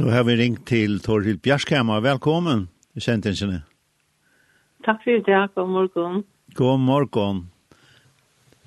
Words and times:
Så 0.00 0.08
har 0.08 0.24
vi 0.24 0.36
ringt 0.36 0.62
til 0.66 1.00
Torhild 1.04 1.42
Bjerskema. 1.44 1.98
Velkommen 2.00 2.62
i 2.96 3.02
sentensene. 3.04 3.58
Takk 4.86 5.02
for 5.04 5.20
det, 5.26 5.40
god 5.54 5.68
morgon. 5.68 6.22
God 6.56 6.80
morgon. 6.80 7.42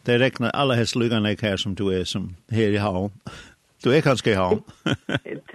Det 0.06 0.20
regner 0.22 0.54
alle 0.54 0.78
hestlugene 0.78 1.34
jeg 1.34 1.42
her 1.42 1.58
som 1.58 1.74
du 1.74 1.88
er 1.90 2.06
som 2.06 2.30
her 2.54 2.78
i 2.78 2.78
havn. 2.78 3.10
Du 3.82 3.90
er 3.90 4.06
kanskje 4.06 4.36
i 4.36 4.38
havn. 4.38 4.62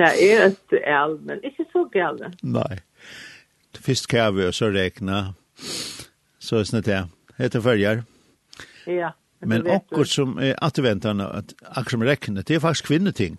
det 0.00 0.10
er 0.26 0.48
et 0.48 0.76
el, 0.82 1.16
men 1.22 1.46
ikke 1.46 1.70
så 1.70 1.86
gale. 1.95 2.34
Nei. 2.42 2.82
Først 3.79 4.10
kan 4.10 4.34
vi 4.34 4.50
så 4.50 4.74
regne. 4.74 5.24
Så 6.42 6.58
er 6.58 6.70
det 6.74 6.86
det. 6.90 7.02
Hette 7.38 7.62
følger. 7.62 8.02
Ja. 8.86 9.14
Men 9.46 9.62
akkurat 9.70 10.10
som 10.10 10.40
er 10.42 10.58
atterventende, 10.58 11.30
at 11.30 11.54
akkurat 11.70 12.00
som 12.00 12.08
regner, 12.10 12.42
det 12.42 12.56
er 12.56 12.66
faktisk 12.66 12.90
kvinneting. 12.90 13.38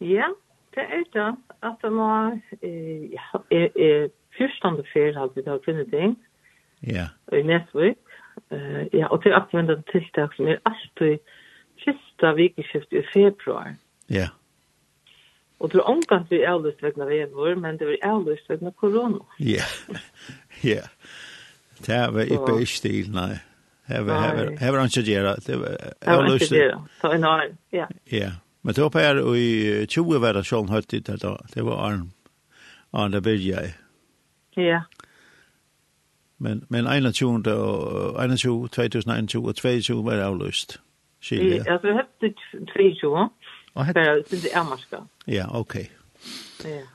Ja, 0.00 0.32
Det 0.74 0.82
er 0.82 1.04
det 1.12 1.36
at 1.62 1.76
det 1.82 1.92
var 1.92 2.38
fyrstande 4.38 4.84
fyr 4.92 5.12
har 5.18 5.30
vi 5.34 5.42
da 5.42 5.58
kvinnet 5.64 5.90
ting. 5.90 6.16
Ja. 6.86 7.06
I 7.32 7.42
Nesvik. 7.42 7.98
uh, 8.50 8.94
Ja, 8.94 9.06
og 9.06 9.22
til 9.22 9.32
er 9.32 9.36
aktivende 9.36 9.82
tiltak 9.92 10.34
som 10.34 10.46
er 10.46 10.56
alltid 10.64 11.18
sista 11.78 12.32
vikeskift 12.32 12.92
i 12.92 13.02
februar. 13.12 13.74
Ja. 14.10 14.28
Og 15.60 15.72
det 15.72 15.78
er 15.78 15.90
omgant 15.92 16.30
vi 16.30 16.44
avlyst 16.44 16.82
vegna 16.82 17.04
vevor, 17.04 17.54
men 17.54 17.78
det 17.78 17.88
er 17.88 18.08
avlyst 18.08 18.48
vegna 18.48 18.70
korona. 18.70 19.18
Ja, 19.38 19.66
ja. 20.64 20.86
Det 21.86 21.94
er 21.94 22.10
vi 22.10 22.22
ikke 22.22 22.62
i 22.62 22.66
stil, 22.66 23.10
nei. 23.12 23.34
Hever, 23.88 24.20
hever, 24.20 24.50
hever 24.60 24.78
han 24.78 24.86
ikke 24.86 25.02
gjøre. 25.02 25.34
Hever 25.46 26.22
han 26.22 26.34
ikke 26.34 26.54
gjøre. 26.54 26.86
Så 27.00 27.10
en 27.10 27.24
år, 27.24 27.42
ja. 27.72 27.86
Ja. 28.12 28.16
Yeah. 28.16 28.32
Men 28.62 28.74
det 28.74 28.82
var 28.82 28.90
på 28.92 28.98
her 28.98 29.20
i 29.34 29.86
20 29.86 30.20
var 30.20 30.36
det 30.36 30.44
sånn 30.48 30.68
høyt 30.68 30.90
dit, 30.92 31.06
det 31.06 31.64
var 31.64 31.84
Arn. 31.86 32.10
Arn 32.92 33.14
det 33.14 33.22
byrja. 33.24 33.62
Ja. 34.56 34.82
Men, 36.38 36.64
men 36.68 36.86
21, 36.86 37.42
21, 37.44 38.68
2021 38.68 39.48
og 39.48 39.54
22 39.56 40.04
var 40.04 40.16
det 40.16 40.24
avløst. 40.28 40.80
Skilje. 41.20 41.64
Ja, 41.66 41.76
så 41.80 41.92
hette 41.96 42.34
22. 42.72 43.10
Og 43.74 43.86
hette? 43.86 44.00
Bare 44.00 44.22
det 44.30 44.52
er 44.54 45.04
Ja, 45.28 45.46
ok. 45.60 45.76
Ja. 46.64 46.86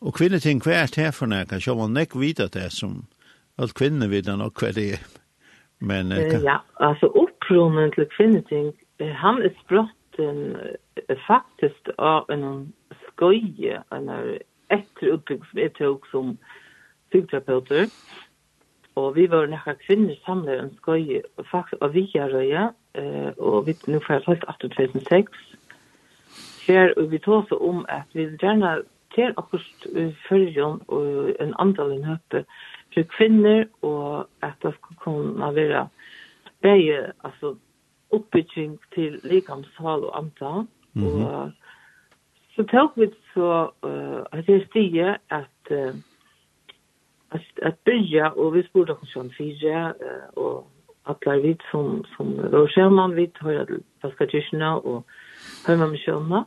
Og 0.00 0.14
kvinneting, 0.14 0.62
hva 0.62 0.72
er 0.82 0.86
det 0.94 1.14
for 1.14 1.26
noe? 1.26 1.60
Så 1.60 1.74
man 1.74 1.96
ikke 1.96 2.20
vet 2.20 2.54
det 2.54 2.72
som 2.72 3.06
alt 3.58 3.74
kvinner 3.74 4.08
vet 4.08 4.26
nok 4.26 4.62
hva 4.62 4.72
det 4.72 4.92
er. 4.94 5.04
Men, 5.80 6.12
uh, 6.12 6.18
Ja, 6.18 6.58
altså 6.80 7.06
opprunnen 7.06 7.92
til 7.92 8.06
kvinneting, 8.16 8.72
han 9.00 9.42
er 9.42 9.52
sprått 9.64 9.95
den 10.16 10.56
faktiskt 11.26 11.88
av 11.98 12.30
en 12.30 12.72
skoje 13.06 13.82
en 13.90 14.10
efter 14.68 15.06
utbygg 15.06 15.46
som 15.50 15.60
jag 15.60 15.74
tog 15.74 16.06
som 16.06 16.36
fysioterapeuter. 17.12 17.86
Og 18.96 19.16
vi 19.16 19.26
var 19.26 19.46
nekka 19.46 19.74
kvinner 19.86 20.16
samlet 20.24 20.60
en 20.60 20.74
skoje 20.76 21.22
faktisk 21.50 21.82
av 21.82 21.92
Vigaröja 21.92 22.72
eh, 22.94 23.30
og 23.38 23.66
vi 23.66 23.74
nu 23.86 24.00
får 24.00 24.14
jag 24.14 24.24
sagt 24.24 24.60
2006. 24.60 25.32
Her 26.66 26.98
och 26.98 27.12
vi 27.12 27.18
tog 27.18 27.48
så 27.48 27.56
om 27.56 27.84
at 27.88 28.06
vi 28.12 28.36
gjerne 28.42 28.82
ser 29.14 29.32
akkurat 29.36 29.86
følgen 30.28 30.80
og 30.88 31.30
en 31.40 31.54
andal 31.58 31.92
i 31.92 31.98
nöte 31.98 32.44
for 32.94 33.02
kvinner, 33.16 33.64
og 33.82 34.28
at 34.42 34.56
det 34.62 34.74
skulle 34.74 34.98
kunne 35.00 35.54
være 35.54 35.88
begge, 36.62 37.12
altså 37.24 37.54
oppbygging 38.10 38.78
til 38.94 39.20
likamshal 39.24 40.04
og 40.04 40.18
anta. 40.18 40.66
Mm 40.94 41.02
-hmm. 41.02 41.24
Og 41.24 41.52
så 42.56 42.62
tok 42.62 42.92
vi 42.96 43.10
så 43.34 43.70
uh, 43.82 44.38
at 44.38 44.48
jeg 44.48 44.66
stiger 44.70 45.16
at 45.30 45.70
uh, 45.70 45.94
at, 47.30 47.40
at 47.62 47.74
bygge, 47.84 48.32
og 48.32 48.54
vi 48.54 48.62
spurte 48.62 48.90
oss 48.92 49.12
sånn 49.12 49.30
fire, 49.36 49.92
uh, 50.06 50.42
og 50.44 50.66
at 51.06 51.16
det 51.24 51.32
er 51.32 51.40
vi 51.40 51.56
som, 51.70 52.04
som 52.16 52.34
råskjermann, 52.52 53.16
vi 53.16 53.30
hører 53.40 53.64
til 53.64 53.82
Paskakirkene 54.02 54.70
og 54.80 55.04
Høymannsjønene, 55.66 56.44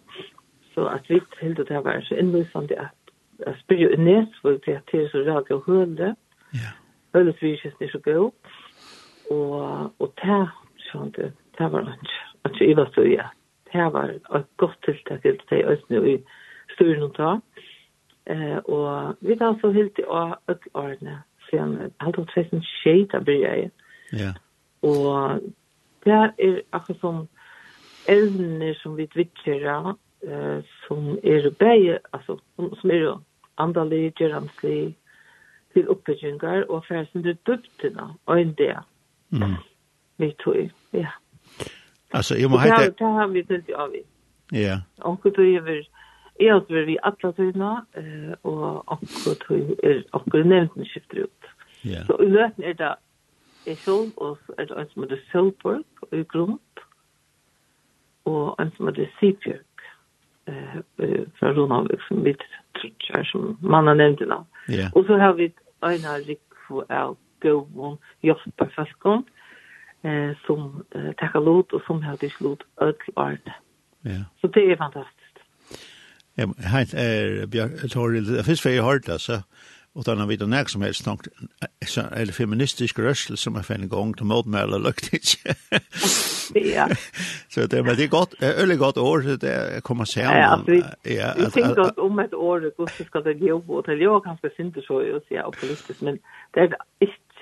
så 0.73 0.87
at 0.87 1.09
vi 1.09 1.21
helt 1.41 1.57
det 1.57 1.67
til 1.67 1.83
var 1.83 2.01
så 2.01 2.15
innlysende 2.15 2.79
at 2.79 2.95
jeg 3.45 3.55
spyr 3.59 3.83
jo 3.85 3.89
nes, 4.03 4.27
for 4.41 4.57
det 4.65 4.73
er 4.75 4.81
til 4.91 5.09
så 5.11 5.23
rake 5.27 5.55
og 5.55 5.63
høle. 5.67 6.15
Ja. 6.53 6.71
Høles 7.15 7.41
vi 7.41 7.51
ikke 7.51 7.71
er 7.81 7.91
så 7.91 7.99
god. 8.03 8.31
Og, 9.31 9.93
og 9.99 10.11
det, 10.21 10.39
sånn 10.89 11.13
det 11.15 11.31
det 11.59 11.71
var 11.71 11.81
ikke, 11.81 12.19
at 12.45 12.61
jeg 12.61 12.77
var 12.77 12.91
så, 12.95 13.01
ja, 13.01 13.27
det 13.73 13.93
var 13.93 14.13
et 14.35 14.45
godt 14.57 14.77
tiltak 14.85 15.21
til 15.21 15.41
det 15.49 15.65
østene 15.65 16.13
i 16.13 16.17
styren 16.73 17.03
og 17.03 17.15
ta. 17.15 17.31
Eh, 18.29 18.57
og 18.57 19.15
vi 19.21 19.35
tar 19.35 19.57
så 19.61 19.71
helt 19.71 19.99
i 19.99 20.05
årene, 20.07 21.21
siden 21.49 21.91
halvt 21.99 22.17
og 22.17 22.29
tresen 22.33 22.63
skje, 22.63 23.07
da 23.11 23.19
blir 23.19 23.43
jeg. 23.43 23.71
Ja. 24.13 24.31
Og 24.81 25.41
det 26.05 26.13
er 26.13 26.61
akkurat 26.71 27.01
som 27.01 27.27
evner 28.07 28.73
som 28.81 28.97
vi 28.97 29.07
tvikker 29.07 29.65
eh, 30.23 30.63
som 30.87 31.17
er 31.23 31.49
bæge, 31.59 31.99
altså, 32.13 32.39
som, 32.55 32.75
som 32.75 32.91
er 32.91 33.19
andalig, 33.57 34.13
gjerramslig, 34.15 34.95
til 35.73 35.89
oppbyggingar 35.89 36.63
og 36.69 36.85
færsen 36.87 37.23
til 37.23 37.37
døptina, 37.45 38.13
og 38.25 38.41
en 38.41 38.53
del. 38.57 38.79
Mm. 39.29 39.59
Vi 40.17 40.35
tror, 40.43 40.55
ja. 40.93 41.11
Alltså 42.11 42.35
jag 42.35 42.51
måste 42.51 42.67
heter... 42.69 42.93
Det 42.97 43.03
har 43.03 43.27
vi 43.27 43.39
inte 43.39 43.75
av 43.75 43.95
i. 43.95 44.03
Ja. 44.51 44.81
Och 44.97 45.19
då 45.23 45.43
är 45.43 45.61
vi 45.61 45.89
är 46.39 46.53
varit 46.53 46.87
vi 46.87 46.97
alla 47.01 47.31
tydna 47.33 47.85
eh 47.93 48.33
och 48.41 48.63
og 48.63 48.83
akkurat 48.87 49.39
tøy 49.47 49.75
er 49.83 50.03
akkurat 50.13 50.75
ni 50.75 50.85
skiftar 50.85 51.17
ut. 51.17 51.43
Ja. 51.81 52.05
Så 52.07 52.23
i 52.23 52.29
løten 52.29 52.63
är 52.63 52.73
det 52.73 52.95
är 53.65 53.75
så 53.75 54.09
och 54.15 54.37
är 54.57 54.65
det 54.65 54.87
som 54.93 55.07
det 55.07 55.19
Silberg 55.31 55.83
i 56.11 56.23
grund 56.23 56.59
og 58.25 58.55
en 58.59 58.71
som 58.77 58.87
heter 58.87 59.61
eh 60.47 61.25
fra 61.39 61.53
Ronavik, 61.53 62.01
som 62.07 62.23
vi 62.23 62.33
tror 62.33 63.23
som 63.23 63.57
man 63.61 63.87
har 63.87 63.93
nevnt 63.93 64.19
det. 64.19 64.45
Ja. 64.67 64.89
Og 64.95 65.05
så 65.05 65.17
har 65.17 65.33
vi 65.33 65.53
en 65.81 66.05
av 66.05 66.19
Rikvo 66.27 66.83
av 66.89 67.17
Gåvon, 67.41 67.97
Josper 68.21 68.69
Falkon, 68.75 69.23
eh, 70.01 70.37
som 70.45 70.83
eh, 70.95 71.11
tackar 71.17 71.39
lot 71.39 71.73
och 71.73 71.81
som 71.81 72.01
hade 72.03 72.29
slot 72.29 72.63
ödlarna. 72.77 73.53
Ja. 74.01 74.23
Så 74.41 74.47
det 74.47 74.71
är 74.71 74.77
fantastiskt. 74.77 75.19
Ja, 76.35 76.53
hej 76.57 76.87
är 76.93 77.45
Björk 77.45 77.91
Toril, 77.91 78.43
först 78.43 78.61
för 78.61 78.69
jag 78.69 78.83
hört 78.83 79.09
alltså 79.09 79.43
och 79.93 80.03
då 80.03 80.11
när 80.11 80.25
vi 80.25 80.37
när 80.37 80.65
som 80.65 80.81
helst 80.81 81.03
snart 81.03 81.27
eller 82.15 82.33
feministisk 82.33 82.99
rörsel 82.99 83.37
som 83.37 83.55
har 83.55 83.63
fått 83.63 83.89
gång 83.89 84.13
till 84.13 84.25
motmäla 84.25 84.77
luktigt. 84.77 85.35
Ja. 86.53 86.87
Så 87.47 87.65
det 87.65 87.83
men 87.83 87.95
det 87.95 88.03
är 88.03 88.07
gott, 88.07 88.33
är 88.41 88.53
öle 88.53 88.75
gott 88.75 88.97
år 88.97 89.21
så 89.21 89.35
det 89.35 89.83
kommer 89.83 90.05
se 90.05 90.21
Ja, 90.21 90.29
alltså, 90.29 90.71
vi 90.71 90.83
ja, 91.03 91.33
vi 91.37 91.51
tänker 91.51 91.99
om 91.99 92.19
ett 92.19 92.33
år 92.33 92.73
då 92.77 92.87
så 92.87 93.03
ska 93.03 93.21
det 93.21 93.33
gå 93.33 93.63
åt 93.67 93.87
eller 93.87 94.03
jag 94.03 94.23
kanske 94.23 94.49
synd 94.57 94.77
så 94.87 95.03
jag 95.03 95.23
ser 95.23 95.43
politiskt 95.61 96.01
men 96.01 96.19
det 96.51 96.59
är 96.59 96.65
inte 96.65 96.75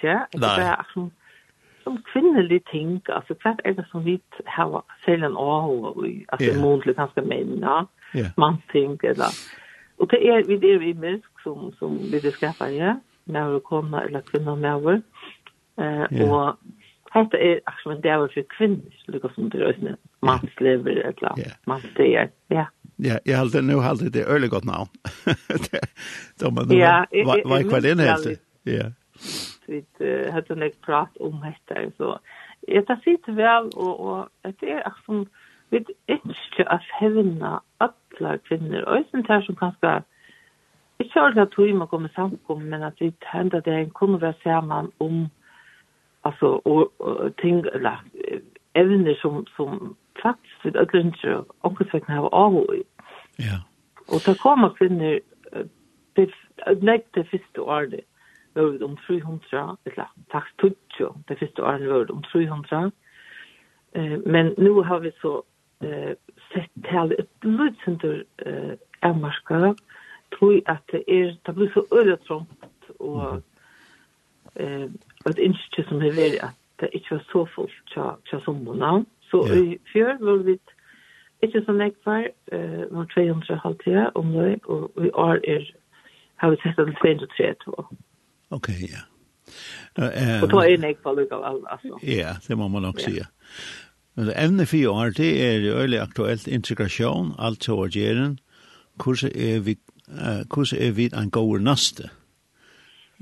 det 0.01 0.37
är 0.37 0.39
bara 0.39 0.85
som 1.87 1.97
kvinnelige 2.11 2.63
ting, 2.71 2.89
altså 3.07 3.35
hva 3.41 3.53
er 3.63 3.77
det 3.77 3.85
som 3.91 4.03
vi 4.05 4.17
har 4.45 4.81
selv 5.05 5.23
en 5.23 5.37
åhå, 5.39 5.93
altså 6.33 6.49
yeah. 6.49 6.59
månedlig 6.61 6.95
kanskje 6.97 7.23
menn, 7.23 7.53
ja, 7.63 7.77
yeah. 8.15 8.33
mannting, 8.37 8.97
eller, 9.03 9.31
og 9.97 10.11
det 10.11 10.19
er, 10.19 10.43
vi 10.49 10.57
er 10.59 10.83
i 10.83 10.93
mennesk 10.93 11.43
som, 11.45 11.69
som 11.79 11.95
vi 12.11 12.19
beskaffer, 12.23 12.73
ja, 12.75 12.97
med 13.31 13.55
å 13.55 13.63
komme, 13.63 14.03
eller 14.03 14.25
kvinner 14.27 14.59
med 14.59 14.73
over, 14.73 14.99
eh, 15.79 16.03
yeah. 16.11 16.27
og 16.27 16.59
dette 17.15 17.39
er 17.39 17.63
akkurat 17.63 17.95
en 17.95 18.03
del 18.03 18.27
for 18.35 18.51
kvinner, 18.57 19.01
lukket 19.07 19.37
som 19.37 19.49
det 19.53 19.63
er 19.63 19.71
også 19.71 19.97
mannslever, 20.27 21.03
eller 21.07 21.39
yeah. 21.39 21.59
mannsteger, 21.71 22.33
ja. 22.51 22.67
Ja, 22.97 23.19
jeg 23.29 23.37
halte, 23.37 23.61
nå 23.61 23.79
halte 23.85 24.09
det 24.09 24.25
øyelig 24.27 24.49
godt 24.49 24.65
navn. 24.65 24.89
da 26.41 26.49
man, 26.49 26.71
ja, 26.73 27.03
jeg 27.13 27.27
hva 27.29 27.77
er 27.77 27.85
det 27.85 27.99
helt? 28.01 28.33
Ja, 28.65 28.73
ja 28.73 28.87
vi 29.67 29.83
hadde 30.31 30.53
en 30.53 30.71
prat 30.85 31.17
om 31.19 31.41
dette. 31.43 31.91
så 31.97 32.17
jeg 32.67 32.87
tar 32.87 32.99
sitt 33.03 33.27
vel, 33.27 33.71
og, 33.75 33.99
og 33.99 34.29
det 34.43 34.71
är 34.71 34.93
som 35.05 35.27
vi 35.69 35.85
inte 36.07 36.63
att 36.65 36.81
hävna 36.99 37.61
alla 37.77 38.37
kvinnor 38.37 38.81
och 38.81 39.03
sen 39.11 39.23
där 39.23 39.41
som 39.41 39.55
kanskje 39.55 40.03
ikke 40.99 41.19
har 41.19 41.39
at 41.39 41.51
tro 41.51 41.65
må 41.73 41.85
komme 41.85 42.09
samkomma 42.15 42.65
men 42.65 42.83
at 42.83 43.01
vi 43.01 43.13
händer 43.21 43.59
det 43.59 43.73
en 43.73 43.89
kunne 43.89 44.21
være 44.21 44.33
sammen 44.43 44.91
om 44.99 45.27
altså, 46.23 46.61
og, 46.65 46.91
og 46.99 47.35
ting 47.41 47.65
eller 47.73 48.03
evner 48.75 49.15
som 49.21 49.45
som 49.55 49.95
faktisk 50.21 50.65
vi 50.65 50.69
ödluncher 50.75 51.35
och 51.35 51.47
också 51.81 51.99
har 52.07 52.33
av 52.33 52.75
i. 52.75 52.83
Ja. 53.39 53.57
Og 54.07 54.21
så 54.21 54.33
kommer 54.33 54.69
kvinnor 54.69 55.19
det 56.15 56.31
är 56.57 57.01
det 57.13 57.23
första 57.29 57.61
året 57.61 58.05
var 58.63 58.83
om 58.83 58.97
300, 59.07 59.77
eller 59.85 60.09
takk 60.31 60.47
tutjo, 60.59 61.13
det 61.27 61.39
første 61.39 61.63
åren 61.63 61.89
var 61.89 62.11
om 62.11 62.23
300. 62.23 62.91
Eh, 63.95 64.17
men 64.25 64.53
nu 64.57 64.81
har 64.83 64.99
vi 64.99 65.11
så 65.21 65.41
eh, 65.81 66.15
sett 66.53 66.71
til 66.89 67.15
et 67.19 67.29
blodsinter 67.41 68.23
eh, 68.45 68.77
avmarska, 69.01 69.73
tror 70.37 70.61
at 70.65 70.83
det 70.91 71.03
er, 71.07 71.35
det 71.45 71.55
blir 71.55 71.71
så 71.73 71.85
øyetrånt, 71.91 72.89
og 72.99 73.41
eh, 74.55 74.87
et 75.29 75.37
innskje 75.37 75.85
som 75.87 76.01
er 76.01 76.15
veldig 76.15 76.43
at 76.43 76.57
det 76.79 76.89
ikke 76.93 77.15
var 77.15 77.23
så 77.31 77.45
fullt 77.55 77.81
til 77.93 78.11
tja 78.29 78.39
sommerne. 78.45 79.05
Så 79.29 79.45
yeah. 79.47 79.57
i 79.57 79.77
fjør 79.91 80.17
var 80.19 80.43
vi 80.45 80.59
ikke 81.41 81.63
så 81.65 81.71
nekvar, 81.71 82.27
eh, 82.51 82.85
var 82.91 83.05
200 83.15 83.59
halvtida 83.63 84.09
om 84.15 84.31
det, 84.33 84.59
og 84.65 84.91
i 85.05 85.09
år 85.13 85.39
er 85.43 85.71
har 86.37 86.49
vi 86.49 86.57
sett 86.61 86.79
at 86.79 86.87
det 86.87 86.95
er 87.09 87.53
230. 87.57 87.97
Ok, 88.49 88.69
ja. 88.81 89.03
Uh, 89.97 90.43
og 90.43 90.49
ta 90.51 90.63
en 90.67 90.83
jeg 90.85 90.97
på 91.01 91.13
lukk 91.17 91.31
av 91.33 91.43
alle, 91.47 91.67
altså. 91.71 91.99
Ja, 92.05 92.35
det 92.47 92.57
må 92.57 92.67
man 92.67 92.85
nok 92.85 92.99
si. 93.01 93.17
Men 94.17 94.31
evne 94.35 94.65
fire 94.65 94.89
år, 94.89 95.13
det 95.17 95.29
er 95.41 95.65
øyelig 95.73 95.99
aktuelt 96.01 96.47
integrasjon, 96.47 97.33
alt 97.39 97.61
til 97.65 97.73
å 97.77 97.87
gjøre, 97.91 98.27
hvordan 99.03 99.31
er 99.33 99.63
vi, 99.65 99.77
uh, 100.09 100.43
hvordan 100.53 100.81
er 100.87 100.91
vi 100.97 101.09
en 101.13 101.31
god 101.31 101.65
naste? 101.65 102.11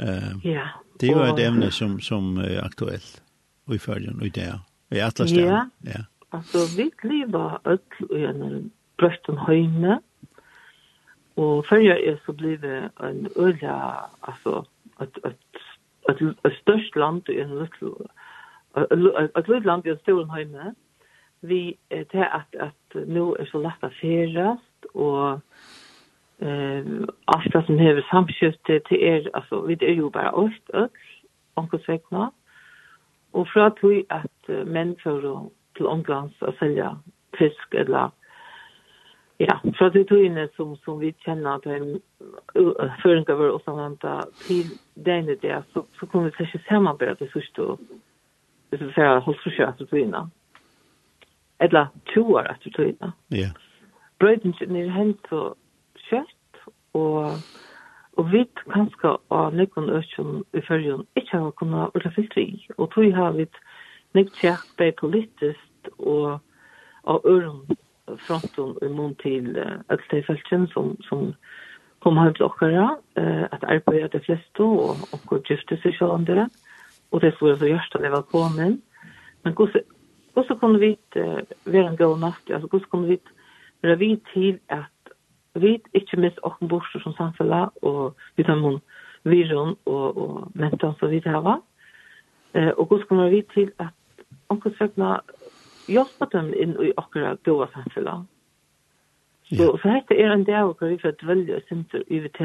Uh, 0.02 0.36
ja. 0.44 0.68
Det 1.00 1.10
er 1.10 1.18
jo 1.18 1.24
et 1.28 1.42
evne 1.44 1.72
som, 1.72 2.00
som 2.00 2.38
er 2.40 2.62
aktuelt, 2.64 3.22
og 3.68 3.76
i 3.76 3.82
følgen, 3.82 4.20
og 4.20 4.28
i 4.28 4.34
det, 4.36 4.52
i 4.92 5.02
atlas. 5.04 5.32
Ja, 5.36 5.66
ja. 5.84 6.06
altså 6.32 6.64
vi 6.78 6.90
lever 7.04 7.58
økt 7.68 8.00
i 8.12 8.24
en 8.30 8.72
brøsten 9.00 9.40
høyne, 9.48 10.00
og 11.36 11.66
følger 11.70 12.00
er 12.00 12.16
så 12.26 12.32
blir 12.32 12.56
det 12.64 12.78
en 13.04 13.28
øyelig, 13.36 13.76
altså, 14.24 14.64
ett 15.02 16.58
størst 16.62 16.96
land 16.96 17.30
i 17.30 17.40
en 17.40 17.60
liten 17.60 18.08
ett 18.76 19.48
litet 19.48 19.66
land 19.66 19.86
i 19.86 19.90
en 19.90 20.04
stor 20.04 20.26
hemma 20.36 20.74
vi 21.42 21.78
er 21.90 22.04
til 22.12 22.26
at 22.26 22.56
at 22.60 23.08
nå 23.08 23.36
er 23.40 23.46
så 23.52 23.62
lett 23.62 23.84
å 23.84 23.92
färdast 24.02 24.90
og 24.94 25.42
eh 26.42 26.86
alt 27.28 27.54
det 27.54 27.66
som 27.66 27.78
hever 27.80 28.02
samskifte 28.12 28.80
til 28.90 28.98
er 29.02 29.30
altså, 29.34 29.62
vi 29.68 29.74
är 29.82 29.94
ju 29.94 30.10
bara 30.10 30.32
oss 30.32 30.60
öks 30.74 31.02
onkelsväckna 31.56 32.32
och 33.32 33.48
från 33.48 33.66
att 33.66 33.84
vi 33.84 34.06
menn 34.66 34.96
for 35.04 35.26
å 35.26 35.52
til 35.78 35.86
Ånglands 35.86 36.42
att 36.42 36.58
selge 36.60 36.96
fisk 37.38 37.74
eller 37.74 38.12
Ja, 39.38 39.60
fra 39.78 39.90
de 39.90 40.04
togene 40.08 40.48
som, 40.56 40.76
som 40.86 41.00
vi 41.00 41.12
kjenner 41.26 41.58
at 41.58 41.66
en 41.68 41.98
føringer 43.02 43.36
var 43.36 43.52
også 43.52 43.74
vant 43.76 44.06
til 44.46 44.70
denne 44.96 45.36
det, 45.42 45.58
så, 45.74 45.84
så 46.00 46.06
kunne 46.06 46.32
vi 46.32 46.46
ikke 46.46 46.64
samarbeide 46.70 47.16
til 47.20 47.32
sørste 47.34 47.66
og 47.66 47.80
hvis 48.70 48.82
vi 48.82 48.94
for 48.96 49.20
holdsforsøk 49.28 49.68
etter 49.68 49.86
togene. 49.92 50.24
Eller 51.60 51.92
to 52.14 52.24
år 52.36 52.48
etter 52.54 52.72
togene. 52.76 53.12
Ja. 53.32 53.52
Brøyden 54.20 54.56
er 54.76 54.92
hent 54.96 55.28
så 55.30 55.54
kjøtt, 56.08 56.64
og, 56.94 57.36
og 58.16 58.32
vi 58.32 58.46
kanskje 58.72 59.18
av 59.36 59.56
noen 59.56 59.92
økjen 60.00 60.44
i 60.56 60.64
førjen 60.64 61.04
ikke 61.20 61.44
har 61.44 61.56
kunnet 61.60 61.96
være 61.96 62.14
fyllt 62.16 62.36
vi. 62.40 62.48
Og 62.78 62.92
tog 62.96 63.12
har 63.20 63.36
vi 63.36 63.50
nekk 64.16 64.32
kjøtt, 64.40 64.70
bare 64.80 64.96
politisk 65.00 65.92
og 66.00 66.40
av 67.06 67.28
øren 67.28 67.78
fronten 68.28 68.76
i 68.82 68.90
mån 68.94 69.16
til 69.22 69.56
öllstøyfelsen 69.90 70.68
som, 70.74 70.96
som 71.08 71.34
kom 72.04 72.18
her 72.18 72.34
til 72.34 72.46
okkara, 72.46 72.96
at 73.16 73.64
arbeida 73.64 74.12
de 74.14 74.22
fleste 74.26 74.64
og 74.64 75.02
okkur 75.16 75.42
gifte 75.48 75.78
seg 75.82 75.96
selv 75.98 76.14
andre, 76.20 76.48
og 77.12 77.22
det 77.22 77.34
skulle 77.34 77.58
så 77.58 77.70
gjørst 77.70 77.96
at 77.96 78.06
det 78.06 78.12
var 78.14 78.28
kommet. 78.30 78.78
Men 79.44 79.54
hvordan 79.54 80.60
kunne 80.60 80.80
vi 80.80 80.92
uh, 81.16 81.42
være 81.66 81.88
en 81.90 81.98
god 81.98 82.20
natt, 82.20 82.46
altså 82.50 82.68
hvordan 82.68 82.90
kunne 82.92 83.08
vi 83.08 83.20
være 83.82 83.98
vi 83.98 84.22
til 84.34 84.60
at 84.70 85.14
vi 85.56 85.82
ikke 85.94 86.20
mist 86.20 86.40
åkken 86.44 86.68
borster 86.68 87.00
som 87.00 87.14
samfunnet, 87.18 87.70
og 87.82 88.16
vi 88.38 88.44
tar 88.44 88.60
noen 88.60 88.82
vision 89.24 89.76
og, 89.86 90.18
og 90.18 90.52
mentan 90.54 90.98
som 91.00 91.10
vi 91.10 91.22
tar 91.24 91.42
var, 91.42 91.62
og 92.56 92.86
hvordan 92.86 93.08
kunne 93.08 93.30
vi 93.30 93.42
til 93.54 93.72
at 93.80 93.94
Onkel 94.50 94.76
Svegna 94.78 95.20
hjelpa 95.88 96.28
dem 96.32 96.54
inn 96.54 96.76
i 96.82 96.92
akkurat 96.98 97.44
gode 97.44 97.68
samfella. 97.74 98.24
Så 99.46 99.56
ja. 99.56 99.72
så 99.82 99.90
dette 99.94 100.18
er 100.22 100.32
en 100.34 100.46
del 100.46 100.72
hvor 100.74 100.88
vi 100.88 101.00
får 101.02 101.18
dvelja 101.22 101.60
sinter 101.68 102.04
i 102.08 102.20
VT. 102.20 102.42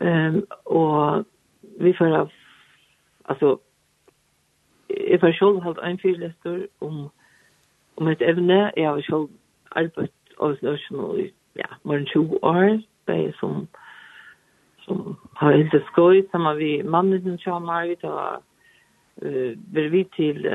Um, 0.00 0.42
og 0.64 1.24
vi 1.80 1.92
får 1.98 2.16
av, 2.16 2.30
altså 3.24 3.58
jeg 4.90 5.20
får 5.20 5.32
selv 5.32 5.60
holdt 5.62 5.78
en 5.82 5.98
fyrlester 5.98 6.66
om 6.80 7.10
om 7.96 8.08
et 8.08 8.22
evne. 8.22 8.72
Jeg 8.76 8.88
har 8.88 9.00
selv 9.00 9.28
arbeidt 9.76 10.12
av 10.40 10.56
National 10.62 11.20
i 11.20 11.28
ja, 11.56 11.68
mer 11.84 12.00
enn 12.00 12.06
20 12.06 12.38
år. 12.42 12.80
Det 13.06 13.16
er 13.28 13.32
som 13.40 13.68
som 14.82 15.16
har 15.36 15.52
hilset 15.52 15.84
skoj 15.92 16.24
sammen 16.30 16.58
med 16.58 16.84
mannen 16.84 17.22
som 17.22 17.38
kommer. 17.44 17.84
Det 17.84 18.10
var 18.10 18.42
eh 19.22 19.56
vel 19.74 19.92
vi 19.92 20.04
til 20.16 20.46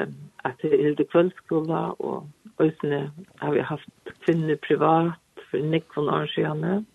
at 0.46 0.56
det 0.62 0.80
hilde 0.80 1.06
kvällsskola 1.06 1.94
og 2.00 2.28
øsne 2.60 3.12
har 3.42 3.52
vi 3.54 3.60
haft 3.60 3.90
kvinner 4.26 4.56
privat 4.56 5.14
for 5.50 5.58
Nick 5.58 5.86
von 5.96 6.28
siden. 6.28 6.86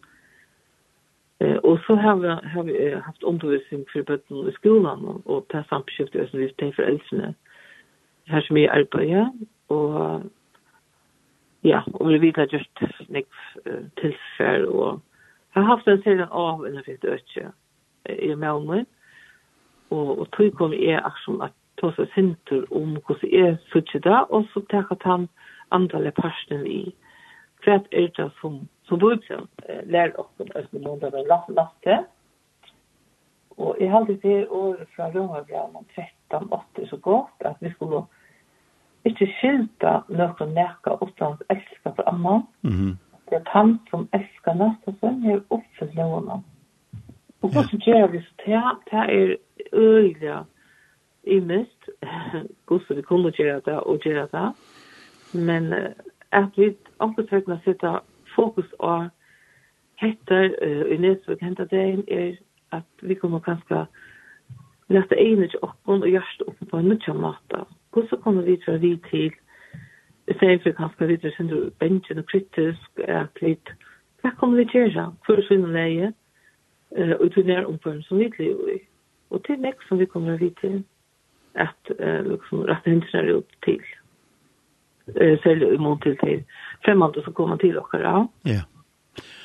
Eh, 1.41 1.59
og 1.65 1.79
så 1.87 1.95
har 1.95 2.17
vi, 2.17 2.29
har 2.29 2.63
vi 2.63 3.01
haft 3.05 3.23
undervisning 3.23 3.87
for 3.93 4.03
bøtten 4.03 4.49
i 4.49 4.53
skolen 4.53 5.23
og 5.25 5.47
det 5.53 5.65
samskiftet 5.69 6.21
øsne 6.21 6.41
vi 6.41 6.55
til 6.59 6.73
foreldrene 6.75 7.35
her 8.27 8.41
som 8.41 8.57
vi 8.57 8.67
arbeider 8.67 9.27
og 9.69 10.23
ja, 11.65 11.81
og 11.95 12.09
vi 12.09 12.21
vet 12.21 12.39
at 12.39 12.53
just 12.53 12.83
nekv 13.09 13.35
tilfær 14.01 14.67
og 14.67 15.01
har 15.51 15.63
haft 15.63 15.89
en 15.89 16.03
serie 16.03 16.27
av 16.31 16.65
en 16.67 16.79
et 16.79 17.05
øke 17.05 17.51
i 18.09 18.35
Malmø 18.35 18.85
og, 19.93 20.19
og 20.21 20.31
tog 20.37 20.57
kom 20.59 20.75
jeg 20.77 21.01
aksjon 21.05 21.43
at 21.45 21.55
ta 21.81 21.93
seg 21.97 22.11
sinter 22.15 22.65
om 22.71 22.97
hvordan 22.99 23.33
jeg 23.33 23.57
suttet 23.73 24.05
da 24.07 24.25
og 24.29 24.49
så 24.53 24.65
tek 24.73 24.91
at 24.95 25.07
han 25.09 25.29
andre 25.73 26.13
parten 26.17 26.67
i 26.67 26.83
hva 27.65 27.79
er 27.93 28.09
det 28.17 28.29
som, 28.41 28.59
som 28.89 29.01
voksen 29.01 29.47
lærer 29.87 30.19
oss 30.21 30.43
om 30.43 30.51
Østene 30.59 30.83
Måndag 30.83 31.15
og 31.15 31.29
last, 31.31 31.53
laste. 31.55 31.99
Og 33.57 33.77
jeg 33.81 33.93
halte 33.93 34.17
til 34.25 34.49
året 34.51 34.89
fra 34.97 35.07
Romagraven 35.15 35.87
13, 35.95 36.49
8, 36.53 36.89
så 36.91 36.97
godt 36.97 37.47
at 37.47 37.57
vi 37.61 37.71
skulle 37.75 38.03
ikke 39.07 39.29
skilta 39.37 40.01
noen 40.09 40.55
nekka 40.57 40.97
utan 41.03 41.39
elska 41.55 41.95
for 41.95 42.09
annan. 42.11 42.43
Mm. 42.63 42.97
Det 43.31 43.39
er 43.39 43.53
han 43.55 43.77
som 43.91 44.09
elskar 44.13 44.59
næsta 44.59 44.95
sønn, 45.01 45.23
er 45.31 45.45
oppfyllt 45.51 45.95
noen. 45.99 46.43
Og 47.43 47.49
hvordan 47.51 47.81
gjør 47.87 48.07
vi 48.13 48.21
så 48.23 48.35
til? 48.45 48.69
Det 48.91 49.07
er 49.19 49.37
øyla 49.73 50.43
imist, 51.25 51.91
gos 52.67 52.91
vi 52.97 53.03
kunne 53.03 53.31
gjøre 53.31 53.61
det 53.65 53.81
og 53.81 53.99
gjøre 53.99 54.29
det, 54.33 54.49
men 55.35 55.73
at 56.33 56.49
vi 56.57 56.77
omkostøkene 56.99 57.61
sitter 57.65 58.05
fokus 58.35 58.69
på 58.81 59.09
hettar 60.03 60.49
i 60.89 60.97
Nesvik 60.97 61.41
hentet 61.43 61.71
det 61.71 62.05
er 62.09 62.37
at 62.73 62.89
vi 63.03 63.15
kommer 63.15 63.39
kanskje 63.39 63.87
lette 64.89 65.17
ene 65.17 65.49
til 65.49 65.63
åkken 65.63 66.03
og 66.03 66.09
hjerte 66.09 66.49
oppen 66.49 66.69
på 66.69 66.79
en 66.79 66.89
mye 66.89 67.15
måte. 67.15 67.65
Hvordan 67.93 68.23
kommer 68.25 68.43
vi 68.43 68.59
fra 68.65 68.77
vi 68.77 68.97
til 69.11 69.33
i 70.29 70.35
stedet 70.35 70.63
for 70.63 70.73
kanskje 70.81 71.07
vi 71.07 71.17
til 71.17 71.33
sindru 71.37 71.71
bensjen 71.79 72.19
og 72.19 72.27
kritisk 72.27 73.05
at 73.09 73.43
vi 73.43 73.57
hva 74.23 74.31
kommer 74.39 74.61
vi 74.61 74.69
til 74.71 74.81
å 74.81 74.87
gjøre? 74.87 75.07
for 75.27 75.41
å 75.41 75.49
finne 75.49 75.73
leie? 75.75 76.13
Og 76.93 77.25
i 77.27 77.31
tunnere 77.35 77.67
omføren 77.67 78.03
som 78.07 78.19
vi 78.21 78.29
til 78.37 78.53
å 78.53 78.77
det 79.53 79.59
er 79.59 79.67
nekk 79.69 79.83
som 79.89 80.01
vi 80.01 80.09
kommer 80.09 80.39
vidt 80.41 80.57
til 80.61 80.79
at 81.61 81.91
uh, 81.99 82.21
liksom, 82.25 82.65
rette 82.69 82.89
hendene 82.89 83.21
er 83.21 83.35
ut 83.37 83.57
til 83.67 83.81
uh, 85.13 85.35
selv 85.45 85.67
imot 85.75 86.01
til 86.03 86.17
til 86.23 86.45
fremmede 86.85 87.25
som 87.25 87.37
kommer 87.37 87.61
til 87.61 87.77
dere. 87.77 88.01
Ja. 88.47 88.55
ja. 88.55 88.63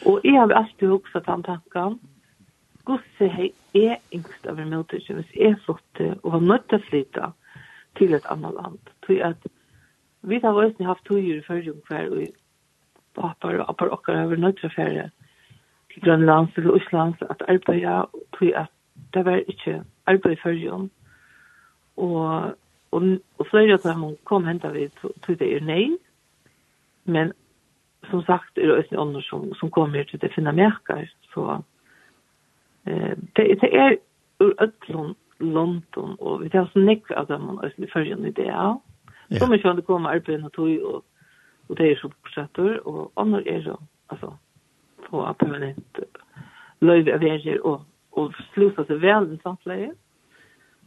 Og 0.06 0.22
jeg 0.24 0.40
har 0.40 0.54
alltid 0.56 0.88
hukset 0.88 1.28
den 1.28 1.44
tanken. 1.44 2.00
Gosse 2.88 3.28
hei 3.28 3.52
er 3.76 3.98
yngst 4.16 4.48
av 4.48 4.60
en 4.64 4.72
møtelse 4.72 5.14
hvis 5.14 5.36
jeg 5.36 5.60
flytte 5.66 6.14
og 6.24 6.38
var 6.38 6.46
nødt 6.46 6.70
til 6.70 6.80
å 6.80 6.88
flytte 6.88 7.32
til 8.00 8.16
et 8.16 8.32
annet 8.32 8.56
land. 8.56 8.80
Tror 9.04 9.34
at 9.34 9.50
vi 10.22 10.40
har 10.44 10.56
også 10.56 10.88
haft 10.88 11.06
to 11.06 11.18
i 11.20 11.42
før 11.44 11.60
jo 11.66 11.76
hver 11.88 12.08
og 12.16 12.28
papar 13.18 13.60
og 13.60 13.70
appar 13.70 13.92
okkar 13.92 14.16
har 14.16 14.32
vært 14.32 14.46
nødt 14.46 14.60
til 14.62 14.70
å 14.70 14.76
fære 14.76 15.10
til 15.92 16.04
Grønland 16.06 16.56
eller 16.56 16.80
Osland 16.80 17.28
at 17.30 17.44
arbeide, 17.52 18.00
tror 18.38 18.58
at 18.64 18.74
det 19.14 19.26
var 19.26 19.44
ikke 19.52 19.82
arbeid 20.08 20.38
i 20.38 20.42
følgen. 20.44 20.90
Og, 21.98 22.54
og, 22.92 23.04
og 23.38 23.50
flere 23.50 23.78
av 23.78 23.86
dem 23.86 24.06
kom 24.30 24.46
hentet 24.48 24.74
vi 24.76 24.88
til 25.26 25.40
det 25.40 25.50
er 25.56 25.66
nei, 25.66 25.84
men 27.06 27.34
som 28.10 28.22
sagt 28.28 28.58
er 28.58 28.70
det 28.70 28.78
også 28.78 29.02
andre 29.02 29.22
som, 29.26 29.48
som 29.60 29.72
kommer 29.72 30.04
til 30.04 30.22
det 30.22 30.34
finne 30.36 30.54
merker, 30.56 31.08
så 31.34 31.62
eh, 32.88 33.16
det, 33.36 33.48
det 33.62 33.72
er 33.74 33.98
ur 34.40 34.54
Øtlund, 34.62 35.16
London, 35.40 36.16
og 36.20 36.42
vi 36.42 36.50
tar 36.50 36.70
så 36.74 36.82
nekk 36.82 37.12
av 37.14 37.28
dem 37.30 37.50
også 37.58 37.84
i 37.84 37.92
følgen 37.94 38.26
i 38.26 38.32
det, 38.32 38.48
ja. 38.50 38.74
Så 39.32 39.48
man 39.50 39.60
kjønner 39.60 39.86
kommer 39.86 40.16
arbeid 40.16 40.46
og 40.46 40.54
tog, 40.56 40.70
og, 40.82 41.04
og 41.68 41.78
det 41.78 41.92
er 41.92 42.00
så 42.00 42.10
portretter, 42.10 42.80
og 42.88 43.12
andre 43.18 43.44
er 43.48 43.62
så, 43.66 43.76
altså, 44.10 44.32
på 45.10 45.26
permanent 45.40 46.00
løyve 46.82 47.14
av 47.14 47.22
verger 47.22 47.62
og 47.66 47.82
og 48.18 48.36
sluta 48.54 48.86
seg 48.88 49.02
vel 49.04 49.32
i 49.36 49.40
samtleie. 49.44 49.92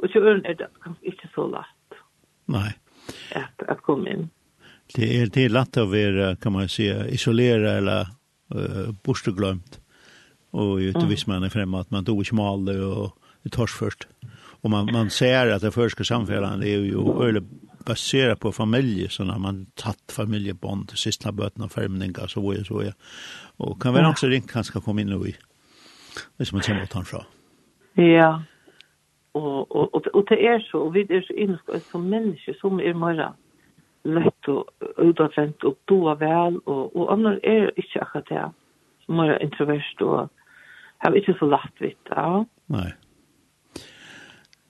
Og 0.00 0.10
til 0.10 0.24
øren 0.24 0.44
er 0.48 0.56
det 0.58 0.70
kanskje 0.84 1.12
ikke 1.12 1.30
så 1.34 1.46
lett. 1.52 2.00
Nei. 2.50 2.70
At, 3.36 3.64
at 3.68 3.82
komme 3.86 4.10
inn. 4.10 4.30
Det 4.96 5.06
er, 5.06 5.28
det 5.30 5.44
er 5.44 5.54
lett 5.54 5.78
å 5.78 5.86
være, 5.90 6.34
kan 6.42 6.54
man 6.56 6.70
si, 6.72 6.88
isolera 7.14 7.76
eller 7.78 8.10
uh, 8.54 8.90
borsteglømt. 9.04 9.78
Och 10.50 10.80
ju 10.80 10.88
inte 10.88 11.06
visst 11.06 11.26
man 11.26 11.42
är 11.42 11.48
fremme, 11.48 11.80
att 11.80 11.90
man 11.90 12.04
tog 12.04 12.22
ikke 12.22 12.34
maler 12.34 12.80
och 12.82 13.16
det 13.42 13.50
törs 13.50 13.72
först. 13.72 14.08
Og 14.62 14.70
man, 14.70 14.88
man 14.92 15.10
ser 15.10 15.46
att 15.46 15.62
det 15.62 15.70
første 15.70 16.04
samfunnet 16.04 16.62
är 16.62 16.66
ju 16.66 17.22
øyelig 17.22 17.42
baserat 17.86 18.40
på 18.40 18.52
familje 18.52 19.08
så 19.08 19.24
när 19.24 19.38
man 19.38 19.66
tatt 19.74 20.12
familjebond 20.12 20.90
sista 20.90 21.32
bötna 21.32 21.68
förmningar 21.68 22.26
så 22.26 22.40
var 22.40 22.54
det 22.54 22.64
så 22.64 22.82
ja. 22.82 22.92
Och 23.56 23.82
kan 23.82 23.94
väl 23.94 24.06
också 24.06 24.26
ringt 24.26 24.50
kanske 24.50 24.80
komma 24.80 25.00
in 25.00 25.12
och 25.12 25.28
i 25.28 25.36
hvis 26.36 26.52
man 26.52 26.62
kommer 26.66 26.82
utan 26.82 27.04
fra. 27.04 27.24
Ja, 27.96 28.32
og, 29.34 29.76
og, 29.76 29.94
og, 29.94 30.02
og 30.14 30.26
det 30.28 30.38
er 30.46 30.58
så, 30.60 30.78
og 30.78 30.94
vi 30.94 31.06
er 31.10 31.22
så 31.26 31.36
innskått 31.36 31.86
som 31.90 32.08
mennesker 32.10 32.56
som 32.60 32.80
er 32.80 32.96
mer 32.98 33.20
lett 34.04 34.48
og 34.48 34.70
utadvendt 34.98 35.64
og 35.68 35.76
doa 35.88 36.16
vel, 36.20 36.58
og, 36.66 36.96
og 36.96 37.12
andre 37.12 37.36
er 37.44 37.70
ikke 37.76 38.00
akkurat 38.00 38.30
det, 38.30 38.46
som 39.04 39.18
er 39.18 39.38
introvert 39.44 40.02
og 40.06 40.30
har 41.04 41.16
ikke 41.16 41.36
så 41.38 41.48
lagt 41.48 41.80
vidt, 41.80 42.12
ja. 42.16 42.42
Nei. 42.72 42.90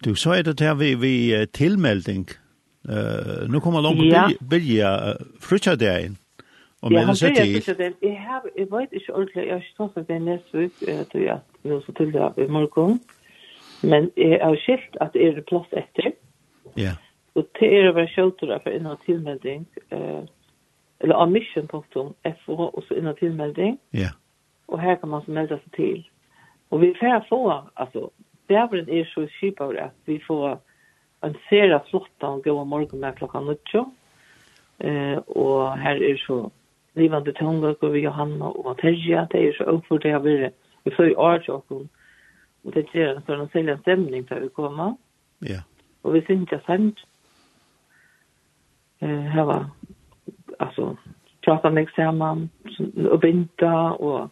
Du, 0.04 0.14
så 0.14 0.32
er 0.38 0.42
det 0.42 0.60
her 0.60 0.74
vi, 0.80 0.94
vi 0.96 1.46
tilmelding. 1.52 2.28
Uh, 2.88 3.44
nå 3.52 3.60
kommer 3.60 3.84
langt 3.84 4.00
ja. 4.00 4.26
bilja, 4.26 4.48
bilja 4.48 4.92
frutja 5.44 5.76
det 5.76 5.96
inn. 6.06 6.19
Og 6.80 6.92
men 6.92 7.16
så 7.16 7.28
det 7.28 7.94
Jeg 8.02 8.18
har 8.20 8.42
jeg 8.56 8.66
vet 8.70 8.92
ikke 8.92 9.14
ordentlig 9.14 9.46
jeg 9.46 9.62
tror 9.76 9.92
at 9.96 10.08
det 10.08 10.16
er 10.16 10.18
næste 10.18 10.64
uke 10.64 10.92
at 10.92 11.14
jeg 11.14 11.38
nu 11.62 11.80
så 11.80 11.92
til 11.92 12.12
det 12.12 12.32
i 12.38 12.46
morgen. 12.46 13.00
Men 13.82 14.10
jeg 14.16 14.38
har 14.42 14.56
skilt 14.56 14.96
at 15.00 15.12
det 15.12 15.26
er 15.26 15.40
plass 15.48 15.68
etter. 15.72 16.12
Ja. 16.76 16.96
Og 17.34 17.48
det 17.60 17.68
er 17.68 17.90
å 17.90 17.94
være 17.94 18.08
skjøter 18.08 18.58
for 18.62 18.70
innan 18.70 18.96
tilmelding 19.06 19.66
eh 19.90 20.24
eller 21.00 21.16
ammission.fo 21.16 22.52
og 22.52 22.82
så 22.88 22.94
innan 22.94 23.16
tilmelding. 23.16 23.78
Ja. 23.92 24.12
Og 24.68 24.80
her 24.80 24.94
kan 24.94 25.08
man 25.08 25.24
så 25.24 25.32
melde 25.32 25.58
seg 25.62 25.76
til. 25.76 26.02
Og 26.70 26.80
vi 26.80 26.92
får 27.00 27.24
få, 27.28 27.40
altså, 27.76 28.10
bæveren 28.48 28.88
er 28.88 29.08
så 29.14 29.26
kjipere 29.40 29.88
at 29.88 29.96
vi 30.06 30.20
får 30.26 30.60
en 31.24 31.36
serie 31.48 31.80
flott 31.90 32.26
og 32.26 32.44
god 32.44 32.66
morgen 32.66 33.00
med 33.00 33.16
klokka 33.16 33.40
9. 33.40 33.84
Eh, 34.80 35.18
og 35.26 35.78
her 35.78 36.02
er 36.10 36.16
så 36.26 36.50
livande 36.94 37.32
tongløk 37.32 37.82
over 37.82 37.96
Johanna 37.96 38.44
og 38.44 38.78
Terje, 38.80 39.26
det 39.32 39.40
er 39.48 39.52
så 39.56 39.64
overfor 39.64 39.98
det 39.98 40.12
har 40.12 40.24
vært 40.24 40.52
Vi 40.84 40.90
får 40.96 41.04
jo 41.04 41.18
år 41.20 41.38
til 41.38 41.54
åkken, 41.54 41.90
og 42.64 42.74
det 42.74 42.86
gjør 42.94 43.16
en 43.16 43.24
sånn 43.26 43.48
særlig 43.52 43.74
stemning 43.82 44.24
til 44.28 44.40
vi 44.40 44.48
kommer. 44.56 44.94
Ja. 45.44 45.60
Og 46.02 46.14
vi 46.14 46.22
synes 46.24 46.46
ikke 46.48 46.60
sant, 46.66 47.02
her 49.00 49.44
var, 49.44 49.68
altså, 50.58 50.94
prater 51.44 51.70
meg 51.70 51.92
sammen, 51.96 52.48
og 53.10 53.22
vinta, 53.22 53.74
og 54.00 54.30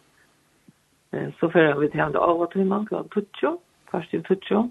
eh, 1.13 1.29
så 1.39 1.49
fører 1.53 1.79
vi 1.79 1.89
til 1.89 2.01
henne 2.01 2.17
av 2.19 2.41
og 2.41 2.51
til 2.51 2.65
man, 2.65 2.89
klokken 2.89 3.13
tutsjo, 3.13 3.55
kvart 3.89 4.09
til 4.09 4.25
tutsjo, 4.25 4.65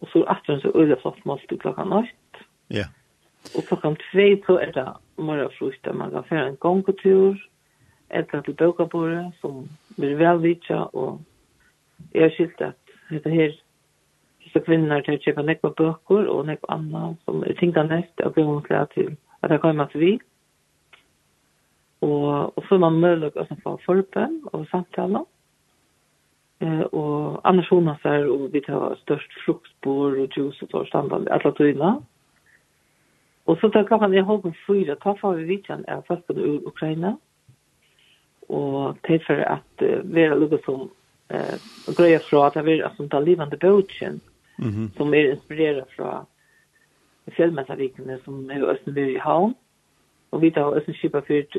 og 0.00 0.12
så 0.12 0.24
er 0.26 0.42
det 0.46 0.60
så 0.62 0.74
øyne 0.74 0.98
flott 1.02 1.24
målt 1.26 1.46
til 1.48 1.58
klokken 1.58 1.94
nøyt. 1.94 2.42
Ja. 2.70 2.76
Yeah. 2.78 2.97
Og 3.56 3.64
klokkan 3.64 3.96
tvei 4.10 4.36
så 4.46 4.58
er 4.58 4.72
det 4.72 4.86
morgenfrukt, 5.16 5.84
der 5.84 5.92
man 5.92 6.10
kan 6.10 6.24
fære 6.24 6.48
en 6.48 6.56
gongetur, 6.56 7.36
etter 8.10 8.40
til 8.40 8.54
bøkabordet, 8.54 9.32
som 9.40 9.68
blir 9.96 10.16
velvitja, 10.16 10.80
og 10.96 11.20
jeg 12.14 12.22
har 12.22 12.30
skilt 12.30 12.60
at 12.60 12.94
dette 13.10 13.30
her, 13.30 13.52
disse 14.44 14.60
kvinner 14.64 15.02
til 15.04 15.16
å 15.16 15.22
kjøpe 15.24 15.44
nekva 15.44 15.72
bøker 15.76 16.28
og 16.32 16.46
nekva 16.48 16.76
anna, 16.76 17.14
som 17.24 17.42
er 17.44 17.56
tinga 17.60 17.84
nekt, 17.88 18.20
og 18.24 18.34
blir 18.34 18.48
omklare 18.48 18.88
til 18.94 19.16
at 19.42 19.50
det 19.52 19.60
kommer 19.60 19.90
til 19.92 20.04
vi. 20.04 20.12
Og, 22.00 22.56
og 22.56 22.62
så 22.68 22.76
er 22.76 22.84
man 22.84 23.00
mulig 23.02 23.32
å 23.34 23.46
få 23.64 23.74
om 23.98 24.38
og 24.52 24.66
samtale. 24.70 25.24
Eh, 26.60 26.84
og 26.92 27.40
annars 27.44 27.68
hona 27.70 27.96
seg, 28.02 28.28
og 28.30 28.52
vi 28.52 28.62
tar 28.66 28.96
størst 29.02 29.34
fruktbord 29.44 30.18
og 30.18 30.36
juice 30.36 30.62
og 30.62 30.70
torstandande, 30.70 31.32
alle 31.32 31.52
tøyene. 31.58 31.98
Mm 31.98 32.17
Og 33.48 33.56
så 33.60 33.70
tar 33.72 33.86
klokkan 33.88 34.14
i 34.14 34.20
halv 34.20 34.44
fyra, 34.66 34.94
ta 35.00 35.14
får 35.16 35.38
vi 35.38 35.44
vitjan 35.48 35.84
av 35.88 36.04
fast 36.08 36.26
på 36.28 36.34
Ukraina. 36.68 37.14
Og 38.48 38.96
til 39.06 39.20
for 39.26 39.40
at 39.44 39.84
uh, 39.84 40.00
vi 40.04 40.24
er 40.24 40.36
lukket 40.36 40.64
som 40.64 40.88
uh, 41.32 41.56
grøyer 41.96 42.24
fra 42.28 42.46
at 42.48 42.58
vi 42.66 42.78
er 42.78 42.92
som 42.96 43.08
tar 43.08 43.24
livande 43.24 43.56
bøtjen, 43.56 44.20
mm 44.58 44.68
-hmm. 44.70 44.96
som 44.96 45.14
er 45.14 45.30
inspireret 45.30 45.84
fra 45.96 46.26
fjellmessavikene 47.36 48.18
som 48.24 48.50
er 48.50 48.70
østen 48.72 48.94
vi 48.94 49.14
i 49.14 49.18
havn. 49.18 49.54
Og 50.30 50.42
vi 50.42 50.50
tar 50.50 50.76
østen 50.76 50.94
kjipa 50.94 51.20
fyrt 51.20 51.56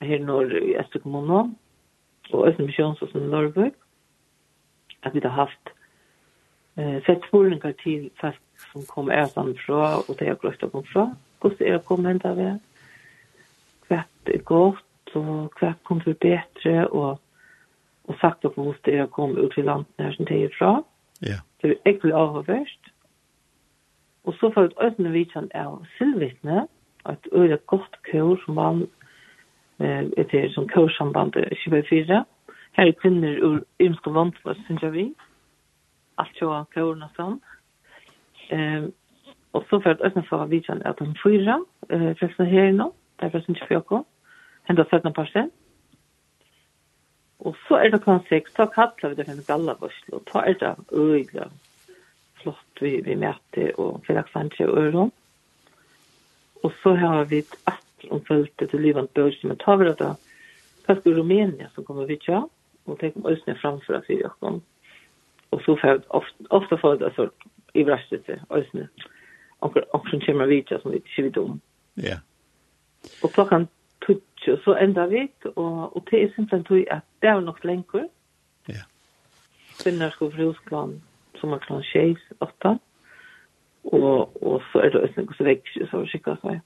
her 0.00 0.18
nord 0.24 0.52
i 0.52 0.76
Østre 0.78 1.00
kommune, 1.00 1.54
og 2.32 2.48
østen 2.48 2.66
misjonsåsen 2.66 3.22
i 3.22 3.26
Norrburg. 3.26 3.72
At 5.02 5.14
vi 5.14 5.20
har 5.22 5.30
haft 5.30 5.70
eh, 6.76 7.02
sett 7.06 7.26
spolningar 7.28 7.72
til 7.82 8.10
fast 8.20 8.42
som 8.72 8.84
kom 8.88 9.10
ærsan 9.10 9.54
fra, 9.66 9.98
og 10.08 10.18
det 10.18 10.28
jeg 10.28 10.38
å 10.38 10.70
komme 10.70 10.92
fra. 10.92 11.06
Hvordan 11.40 11.66
er 11.66 11.78
det 11.78 11.86
kommet 11.86 12.10
enda 12.16 12.34
vi? 12.34 12.50
Hva 13.88 14.02
er 14.26 14.44
godt, 14.44 15.14
og 15.16 15.58
hva 15.60 15.72
kom 15.88 16.00
til 16.04 16.14
bedre, 16.20 16.88
og, 16.88 17.20
og 18.08 18.20
sagt 18.20 18.44
at 18.44 18.54
hvordan 18.56 18.80
det 18.84 18.96
jeg 18.98 19.10
kom 19.14 19.36
ut 19.38 19.52
til 19.54 19.64
landet 19.64 20.04
her 20.04 20.14
som 20.16 20.28
det 20.28 20.42
er 20.44 20.54
fra. 20.58 20.72
Ja. 21.22 21.40
Det 21.62 21.70
er 21.74 21.92
ikke 21.92 22.14
avhørst. 22.14 22.92
Og 24.24 24.34
så 24.40 24.50
får 24.54 24.62
jeg 24.62 24.70
et 24.70 24.98
øyne 24.98 25.12
vidtjen 25.12 25.50
av 25.54 25.84
Silvittne, 25.96 26.66
et 27.08 27.28
øyne 27.32 27.56
godt 27.66 27.96
kår 28.10 28.36
som 28.44 28.56
vann 28.56 28.86
etter 30.18 30.50
som 30.52 30.66
kårsambandet 30.68 31.54
24. 31.64 32.24
Her 32.76 32.86
er 32.86 32.92
kvinner 33.00 33.38
ur 33.42 33.62
ymske 33.80 34.10
vant, 34.14 34.36
synes 34.66 34.82
jeg 34.82 34.92
vi. 34.92 35.04
Alt 36.18 36.34
sjå 36.38 36.50
kårene 36.74 37.08
sånn. 37.16 37.38
Eh, 38.48 38.84
och 39.50 39.64
så 39.70 39.80
for 39.80 39.90
at 39.90 40.00
ösna 40.00 40.22
för 40.22 40.46
vi 40.46 40.60
kan 40.60 40.82
at 40.82 40.98
de 40.98 41.14
fyra 41.24 41.64
eh 41.88 42.14
förresten 42.14 42.46
her 42.46 42.72
nå, 42.72 42.92
därför 43.16 43.40
syns 43.40 43.58
jag 43.68 43.78
också 43.78 44.04
hända 44.62 44.84
sätta 44.84 45.10
på 45.10 45.26
sig. 45.26 45.48
Och 47.38 47.56
så 47.68 47.74
är 47.74 47.90
det 47.90 47.98
konsex 47.98 48.54
så 48.54 48.66
kattler 48.66 49.10
vi 49.10 49.14
det 49.16 49.24
för 49.24 49.32
en 49.32 49.42
gallaburslo 49.46 50.16
och 50.16 50.24
tar 50.24 50.54
det 50.60 50.76
ögla 50.92 51.48
flott 52.34 52.80
vi 52.80 53.00
vi 53.00 53.16
møter, 53.16 53.80
och 53.80 54.06
för 54.06 54.18
exempel 54.18 54.66
øron. 54.66 55.10
Och 56.62 56.72
så 56.82 56.94
har 56.94 57.24
vi 57.24 57.38
ett 57.38 57.54
at 57.64 57.84
om 58.10 58.20
følte 58.24 58.66
til 58.66 58.80
livant 58.80 59.14
börs 59.14 59.44
men 59.44 59.56
tar 59.56 59.76
vi 59.76 59.84
det 59.84 60.16
fast 60.86 61.06
i 61.06 61.14
Rumänien 61.14 61.68
som 61.74 61.84
kommer 61.84 62.06
vi 62.06 62.16
tja 62.16 62.48
och 62.84 62.98
tänker 62.98 63.26
om 63.26 63.36
ner 63.46 63.54
framfor 63.54 63.94
att 63.94 64.10
vi 64.10 64.20
gör 64.20 64.60
och 65.50 65.62
så 65.62 65.76
får 65.76 66.00
ofta 66.08 66.44
ofta 66.50 66.76
få 66.76 66.94
det 66.94 67.12
så 67.16 67.28
i 67.78 67.84
vrastet, 67.86 68.28
øyne. 68.50 68.88
Og 69.60 70.06
som 70.10 70.20
kommer 70.26 70.46
vidtja 70.46 70.78
som 70.82 70.92
vi 70.92 70.96
ikke 70.96 71.22
vet 71.22 71.36
om. 71.36 71.60
Ja. 71.96 72.18
Og 73.22 73.30
klokkan 73.30 73.68
tutsi, 74.06 74.62
så 74.64 74.76
enda 74.82 75.06
vi, 75.06 75.28
og, 75.44 75.96
og 75.96 76.04
det 76.10 76.22
er 76.22 76.28
simpelthen 76.34 76.64
tog 76.64 76.84
at 76.90 77.02
det 77.22 77.28
er 77.28 77.40
nok 77.40 77.64
lenger. 77.64 78.06
Ja. 78.68 78.84
Kvinner 79.82 80.10
skal 80.10 80.32
fri 80.32 80.44
hos 80.44 80.56
husklan, 80.56 81.02
som 81.40 81.52
er 81.52 81.58
klan 81.58 81.82
tjeis, 81.92 82.22
åtta. 82.40 82.76
Og, 83.84 84.42
og 84.42 84.62
så 84.72 84.78
er 84.78 84.90
det 84.90 85.02
øyne 85.02 85.26
hos 85.26 85.40
vekk, 85.40 85.70
så 85.90 86.00
er 86.02 86.10
skikka 86.10 86.36
seg. 86.42 86.60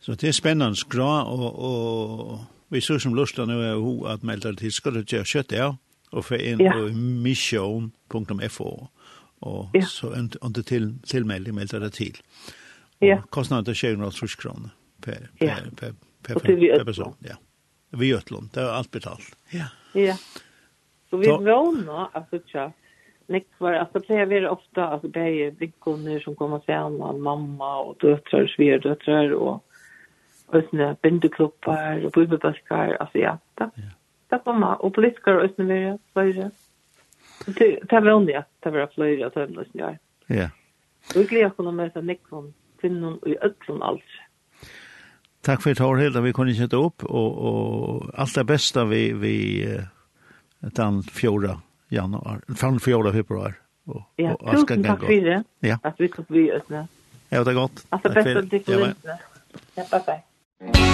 Så 0.00 0.14
det 0.20 0.28
er 0.28 0.36
spennende 0.36 0.76
skra, 0.76 1.24
og, 1.24 1.46
og 1.58 2.38
vi 2.70 2.80
så 2.80 2.98
som 2.98 3.14
lustan 3.14 3.48
nu 3.48 3.60
er 3.62 3.78
ho 3.80 4.04
at 4.04 4.22
melder 4.22 4.52
til 4.52 4.72
skal 4.72 4.94
du 4.94 5.02
gjøre 5.02 5.24
kjøtt, 5.24 5.52
ja, 5.52 5.72
og 6.12 6.24
få 6.24 6.34
inn 6.34 6.60
på 6.60 6.90
mission.fo. 7.24 8.70
Ja 8.70 9.03
Og 9.44 9.74
ja. 9.74 9.84
så 9.84 10.08
under 10.42 10.62
til, 10.62 10.94
tilmelding 11.04 11.56
meldte 11.56 11.80
det 11.80 11.92
til. 11.92 12.20
Og 13.00 13.08
ja. 13.08 13.18
kostnaden 13.30 13.70
er 13.70 13.76
200 13.76 14.36
kroner 14.40 14.72
per, 15.02 15.28
per, 15.38 15.46
ja. 15.46 15.56
per, 15.76 15.92
per, 16.24 16.38
per, 16.40 16.56
per 16.78 16.84
person. 16.84 17.16
Ja. 17.24 17.36
Vi 17.94 18.08
Götlund, 18.10 18.48
det 18.54 18.62
er 18.62 18.72
alt 18.74 18.90
betalt. 18.90 19.36
Ja. 19.52 19.68
Ja. 19.94 20.16
Så 21.10 21.16
vi 21.16 21.28
vågna, 21.28 22.08
alltså 22.12 22.40
tja, 22.46 22.72
Nick 23.26 23.46
var 23.58 23.72
alltså 23.72 23.98
det 23.98 24.26
blir 24.26 24.48
ofta 24.48 24.86
alltså 24.86 25.08
det 25.08 25.20
är 25.20 25.50
vickor 25.50 26.20
som 26.20 26.34
kommer 26.34 26.60
sen 26.66 27.22
mamma 27.22 27.78
och 27.78 27.96
döttrar, 28.00 28.46
sverdöttrar 28.46 29.32
och 29.32 29.64
ösna 30.52 30.96
bindeklubbar 31.02 32.06
och 32.06 32.10
bubbelbaskar 32.10 32.96
alltså 33.00 33.18
ja. 33.18 33.38
Det. 33.54 33.70
Det 34.28 34.38
kommer 34.44 34.84
och 34.84 34.94
politiker 34.94 35.36
och 35.36 35.44
ösna 35.44 35.64
vi 35.64 35.98
så 36.14 36.50
Det 37.46 37.92
är 37.92 38.00
vanligt 38.00 38.36
att 38.36 38.48
det 38.60 38.70
var 38.70 38.86
flöjra 38.86 39.26
att 39.26 39.34
tömnas 39.34 39.66
jag. 39.72 39.98
Ja. 40.26 40.50
Och 41.08 41.16
jag 41.16 41.26
gläder 41.26 41.50
kunna 41.50 42.00
nick 42.00 42.20
från 42.28 42.54
kvinnor 42.80 43.18
och 43.22 43.28
i 43.28 43.36
ötlån 43.40 43.82
allt. 43.82 44.02
Tack 45.40 45.62
för 45.62 45.70
att 45.94 46.02
Hilda. 46.02 46.20
Vi 46.20 46.32
kunde 46.32 46.54
sätta 46.54 46.76
upp 46.76 47.04
och, 47.04 47.32
och 47.38 48.10
allt 48.14 48.34
det 48.34 48.44
bästa 48.44 48.84
vi, 48.84 49.12
vi 49.12 49.66
den 50.58 51.02
fjorda 51.02 51.60
januari, 51.88 52.40
från 52.56 52.80
fjorda 52.80 53.12
februari. 53.12 53.52
Och, 53.84 54.02
ja, 54.16 54.34
och 54.34 54.50
tusen 54.50 54.84
tack 54.84 55.00
för 55.00 55.24
det. 55.24 55.44
Ja. 55.60 55.78
Att 55.82 56.00
vi 56.00 56.08
kunde 56.08 56.32
bli 56.32 56.52
öppna. 56.52 56.88
Ja, 57.28 57.44
det 57.44 57.50
är 57.50 57.54
gott. 57.54 57.86
Allt 57.88 58.02
det 58.02 58.10
bästa 58.10 58.42
till 58.42 58.62
Ja, 59.74 59.84
bye 59.90 60.02
bye. 60.06 60.93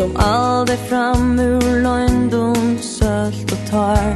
Som 0.00 0.16
aldri 0.16 0.76
fram 0.88 1.38
ur 1.38 1.64
løgndom, 1.84 2.78
sølt 2.80 3.52
og 3.52 3.58
tar 3.68 4.14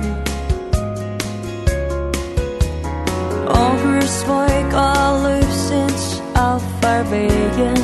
Over 3.53 4.07
svøk 4.09 4.79
av 4.81 5.29
alfar 5.29 6.09
alfarvegen 6.47 7.77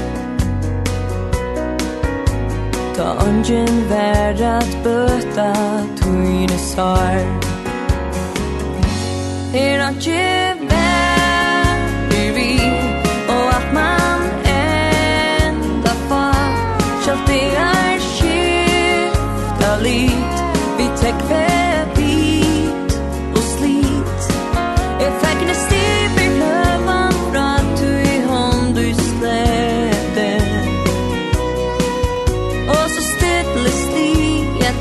Ta 2.97 3.13
ånden 3.29 3.85
vær 3.93 4.45
at 4.57 4.77
bøta 4.85 5.53
tøyne 6.01 6.59
sar 6.73 7.21
Er 9.53 9.85
han 9.85 10.01
kjell 10.01 10.40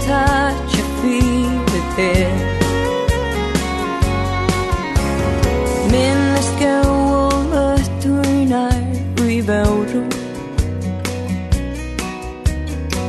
touch 0.10 0.76
your 0.78 0.90
feet 1.02 1.66
with 1.72 2.00
it. 2.00 2.60
Minnesota 5.92 6.74
wolle 7.10 7.68
turnar 8.02 8.82
rivauro 9.18 10.04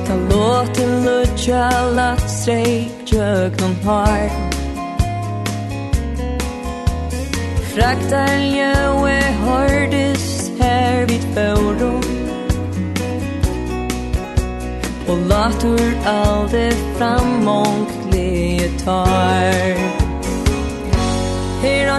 Ta 0.06 0.14
låter 0.30 0.88
lutja 1.04 1.70
lat 1.96 2.30
sig 2.44 2.90
jögnum 3.06 3.74
har 3.84 4.30
Fraktar 7.74 8.38
ljö 8.56 9.08
e 9.08 9.22
hårdis 9.44 10.50
här 10.60 11.06
vid 11.06 11.22
fåror 11.34 12.09
Og 15.10 15.18
latur 15.26 15.80
alde 16.06 16.70
fram 16.98 17.48
og 17.48 17.86
gleie 18.10 18.70
tar 18.84 19.74
Her 21.62 21.90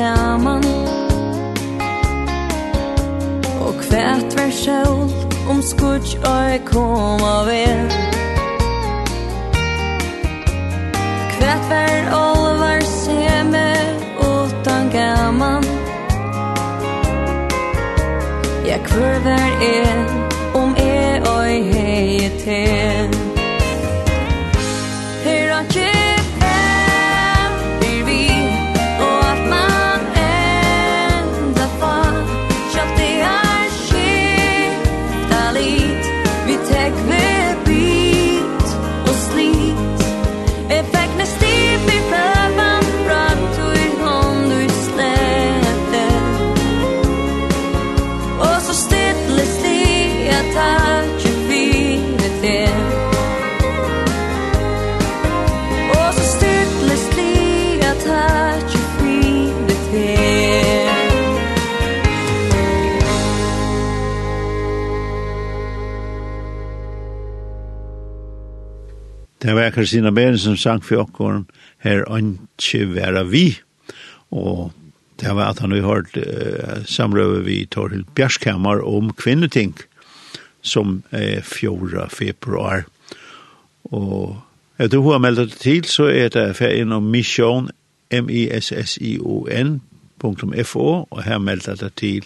saman. 0.00 0.64
Og 3.64 3.74
hvert 3.88 4.36
vær 4.36 4.50
sjål 4.62 5.10
Om 5.50 5.60
skudj 5.62 6.16
og 6.24 6.64
kom 6.70 7.24
av 7.26 7.50
er. 7.52 7.82
Hvert 11.36 11.64
vær 11.72 12.10
olvar 12.16 12.84
seme 12.88 13.66
Utan 14.24 14.90
gaman 14.94 15.68
Ja, 18.64 18.78
hver 18.88 19.24
vær 19.26 19.48
er 19.68 20.04
Om 20.54 20.76
er 20.78 21.28
og 21.28 21.44
hei 21.72 22.30
til. 22.44 23.19
Det 69.42 69.54
var 69.54 69.70
Kristina 69.70 70.10
Beren 70.10 70.38
som 70.38 70.56
sang 70.56 70.82
for 70.84 71.00
åkken 71.00 71.46
her 71.80 72.02
ikke 72.04 72.94
være 72.94 73.24
vi. 73.30 73.60
Og 74.30 74.72
det 75.20 75.32
var 75.32 75.50
at 75.50 75.58
han 75.64 75.72
har 75.72 75.80
hørt 75.80 76.16
uh, 76.16 76.84
samrøve 76.84 77.44
vi 77.44 77.66
Torhild 77.66 78.04
Bjerskammer 78.14 78.84
om 78.84 79.12
kvinneting 79.16 79.74
som 80.62 81.02
er 81.10 81.40
4. 81.40 82.08
februar. 82.12 82.84
Og 83.84 84.36
etter 84.78 84.98
hun 84.98 85.12
har 85.12 85.18
meldet 85.18 85.50
det 85.50 85.58
til, 85.58 85.84
så 85.84 86.04
er 86.04 86.28
det 86.28 86.56
ferien 86.56 86.92
om 86.92 87.02
mission 87.02 87.70
mission.fo 88.12 89.48
og 91.10 91.22
her 91.24 91.38
meldet 91.38 91.80
det 91.80 91.94
til. 91.96 92.24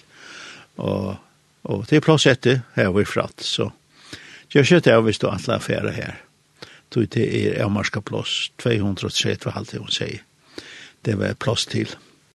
Og, 0.76 1.16
og 1.64 1.86
det 1.90 1.96
er 1.96 2.00
plass 2.00 2.26
etter 2.26 2.60
her 2.74 2.90
vi 2.90 3.04
fratt, 3.04 3.42
så 3.42 3.70
jeg 4.54 4.66
skjøtter 4.66 4.92
jeg 4.92 5.02
hvis 5.02 5.18
du 5.18 5.28
antler 5.28 5.54
affære 5.54 5.92
her 5.92 6.14
tog 6.94 7.10
det 7.14 7.26
er 7.26 7.64
avmarska 7.64 8.00
plås, 8.06 8.52
230 8.62 9.54
halvt 9.54 9.76
hun 9.80 9.92
sier. 9.92 10.22
Det 11.04 11.18
var 11.20 11.34
plås 11.34 11.66
til. 11.66 11.90